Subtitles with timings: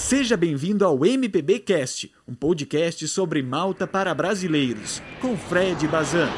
[0.00, 6.28] Seja bem-vindo ao MPB Cast, um podcast sobre Malta para brasileiros, com Fred Bazan.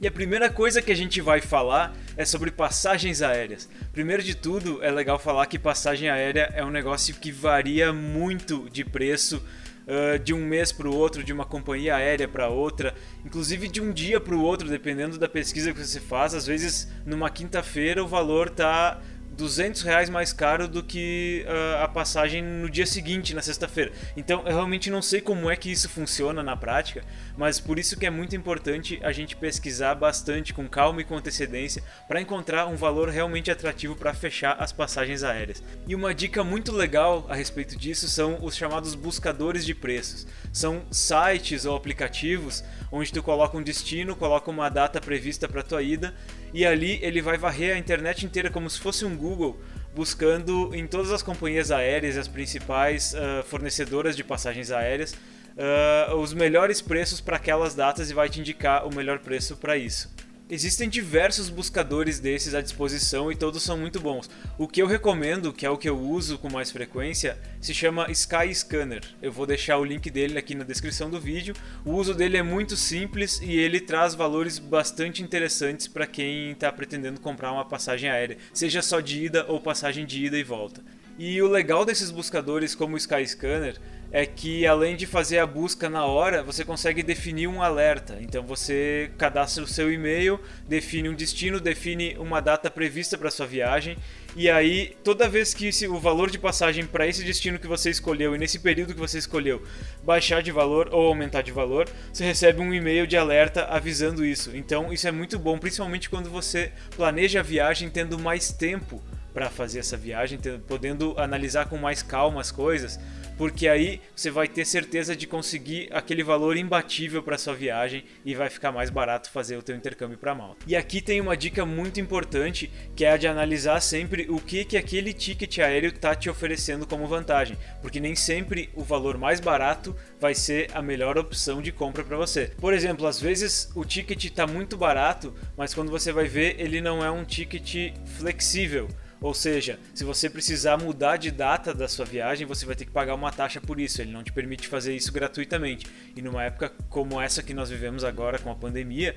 [0.00, 3.68] E a primeira coisa que a gente vai falar é sobre passagens aéreas.
[3.92, 8.68] Primeiro de tudo, é legal falar que passagem aérea é um negócio que varia muito
[8.68, 9.40] de preço
[9.80, 12.94] Uh, de um mês para o outro, de uma companhia aérea para outra,
[13.24, 16.32] inclusive de um dia para o outro, dependendo da pesquisa que você faz.
[16.32, 19.00] Às vezes, numa quinta-feira, o valor está
[19.30, 23.92] 200 reais mais caro do que uh, a passagem no dia seguinte, na sexta-feira.
[24.16, 27.04] Então eu realmente não sei como é que isso funciona na prática,
[27.36, 31.16] mas por isso que é muito importante a gente pesquisar bastante, com calma e com
[31.16, 35.62] antecedência, para encontrar um valor realmente atrativo para fechar as passagens aéreas.
[35.86, 40.26] E uma dica muito legal a respeito disso são os chamados buscadores de preços.
[40.52, 45.82] São sites ou aplicativos onde tu coloca um destino, coloca uma data prevista para tua
[45.82, 46.14] ida
[46.52, 49.60] e ali ele vai varrer a internet inteira como se fosse um Google,
[49.94, 56.32] buscando em todas as companhias aéreas, as principais uh, fornecedoras de passagens aéreas, uh, os
[56.32, 60.10] melhores preços para aquelas datas e vai te indicar o melhor preço para isso.
[60.52, 64.28] Existem diversos buscadores desses à disposição e todos são muito bons.
[64.58, 68.10] O que eu recomendo, que é o que eu uso com mais frequência, se chama
[68.10, 69.04] Sky Scanner.
[69.22, 71.54] Eu vou deixar o link dele aqui na descrição do vídeo.
[71.84, 76.72] O uso dele é muito simples e ele traz valores bastante interessantes para quem está
[76.72, 80.82] pretendendo comprar uma passagem aérea, seja só de ida ou passagem de ida e volta.
[81.16, 83.78] E o legal desses buscadores como o Skyscanner
[84.12, 88.18] é que além de fazer a busca na hora, você consegue definir um alerta.
[88.20, 93.46] Então você cadastra o seu e-mail, define um destino, define uma data prevista para sua
[93.46, 93.96] viagem
[94.36, 97.90] e aí toda vez que esse, o valor de passagem para esse destino que você
[97.90, 99.62] escolheu e nesse período que você escolheu
[100.04, 104.56] baixar de valor ou aumentar de valor, você recebe um e-mail de alerta avisando isso.
[104.56, 109.48] Então isso é muito bom, principalmente quando você planeja a viagem tendo mais tempo para
[109.48, 112.98] fazer essa viagem, podendo analisar com mais calma as coisas,
[113.40, 118.34] porque aí você vai ter certeza de conseguir aquele valor imbatível para sua viagem e
[118.34, 120.66] vai ficar mais barato fazer o teu intercâmbio para Malta.
[120.66, 124.62] E aqui tem uma dica muito importante, que é a de analisar sempre o que
[124.62, 129.40] que aquele ticket aéreo está te oferecendo como vantagem, porque nem sempre o valor mais
[129.40, 132.52] barato vai ser a melhor opção de compra para você.
[132.60, 136.82] Por exemplo, às vezes o ticket está muito barato, mas quando você vai ver, ele
[136.82, 138.86] não é um ticket flexível.
[139.20, 142.90] Ou seja, se você precisar mudar de data da sua viagem, você vai ter que
[142.90, 144.00] pagar uma taxa por isso.
[144.00, 145.86] Ele não te permite fazer isso gratuitamente.
[146.16, 149.14] E numa época como essa que nós vivemos agora com a pandemia,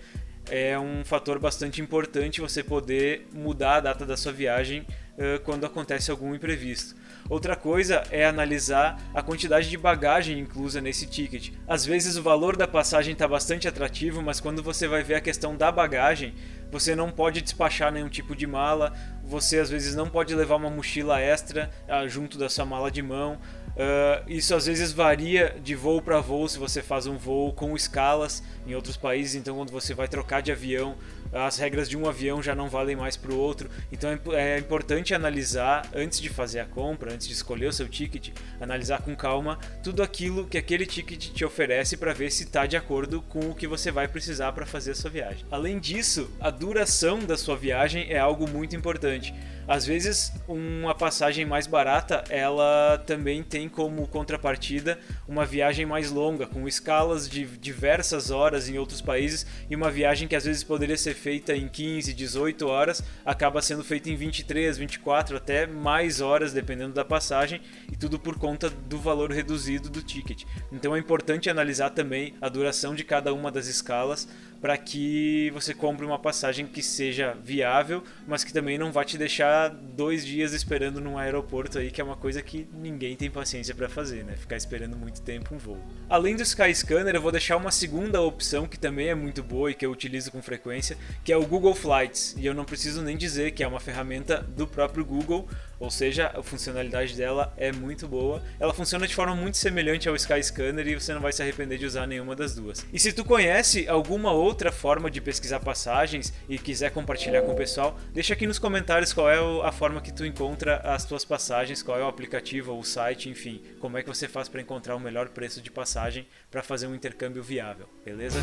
[0.50, 4.81] é um fator bastante importante você poder mudar a data da sua viagem
[5.18, 6.96] uh, quando acontece algum imprevisto.
[7.30, 11.52] Outra coisa é analisar a quantidade de bagagem inclusa nesse ticket.
[11.68, 15.22] Às vezes o valor da passagem está bastante atrativo, mas quando você vai ver a
[15.22, 16.34] questão da bagagem,
[16.70, 18.94] você não pode despachar nenhum tipo de mala,
[19.24, 23.02] você às vezes não pode levar uma mochila extra uh, junto da sua mala de
[23.02, 23.40] mão.
[23.73, 27.75] Uh, isso às vezes varia de voo para voo se você faz um voo com
[27.75, 30.95] escalas em outros países, então quando você vai trocar de avião,
[31.34, 33.70] as regras de um avião já não valem mais para o outro.
[33.92, 37.88] Então é, é importante analisar antes de fazer a compra, antes de escolher o seu
[37.88, 38.30] ticket,
[38.60, 42.78] analisar com calma tudo aquilo que aquele ticket te oferece para ver se está de
[42.78, 45.46] acordo com o que você vai precisar para fazer a sua viagem.
[45.52, 49.34] Além disso, a duração da sua viagem é algo muito importante.
[49.68, 56.46] Às vezes, uma passagem mais barata, ela também tem como contrapartida uma viagem mais longa,
[56.46, 60.98] com escalas de diversas horas em outros países e uma viagem que às vezes poderia
[60.98, 66.51] ser feita em 15, 18 horas, acaba sendo feita em 23, 24, até mais horas,
[66.51, 70.44] dependendo da passagem, e tudo por conta do valor reduzido do ticket.
[70.69, 74.28] Então é importante analisar também a duração de cada uma das escalas
[74.63, 79.18] para que você compre uma passagem que seja viável, mas que também não vá te
[79.18, 83.75] deixar dois dias esperando num aeroporto aí, que é uma coisa que ninguém tem paciência
[83.75, 84.38] para fazer, né?
[84.38, 85.84] Ficar esperando muito tempo um voo.
[86.09, 89.73] Além do Skyscanner, eu vou deixar uma segunda opção que também é muito boa e
[89.73, 92.34] que eu utilizo com frequência, que é o Google Flights.
[92.38, 95.46] E eu não preciso nem dizer que é uma ferramenta do próprio Google,
[95.78, 98.41] ou seja, a funcionalidade dela é muito boa.
[98.58, 101.85] Ela funciona de forma muito semelhante ao Skyscanner e você não vai se arrepender de
[101.85, 102.85] usar nenhuma das duas.
[102.93, 107.55] E se tu conhece alguma outra forma de pesquisar passagens e quiser compartilhar com o
[107.55, 111.82] pessoal, deixa aqui nos comentários qual é a forma que tu encontra as tuas passagens,
[111.82, 115.00] qual é o aplicativo o site, enfim, como é que você faz para encontrar o
[115.00, 118.40] melhor preço de passagem para fazer um intercâmbio viável, beleza?